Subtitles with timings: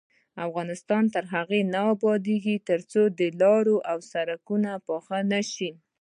[0.47, 3.01] افغانستان تر هغو نه ابادیږي، ترڅو
[3.41, 5.69] لارې او سرکونه پاخه نشي.